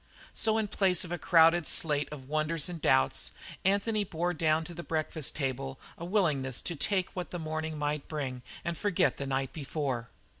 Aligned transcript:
So 0.33 0.57
in 0.57 0.67
place 0.67 1.03
of 1.03 1.11
a 1.11 1.19
crowded 1.19 1.67
slate 1.67 2.09
of 2.11 2.27
wonders 2.27 2.67
and 2.67 2.81
doubts, 2.81 3.29
Anthony 3.63 4.03
bore 4.03 4.33
down 4.33 4.63
to 4.63 4.73
the 4.73 4.81
breakfast 4.81 5.35
table 5.35 5.79
a 5.95 6.03
willingness 6.03 6.63
to 6.63 6.75
take 6.75 7.09
what 7.15 7.29
the 7.29 7.37
morning 7.37 7.77
might 7.77 8.07
bring 8.07 8.41
and 8.65 8.75
forget 8.75 9.17
the 9.17 9.27
night 9.27 9.53
before. 9.53 10.09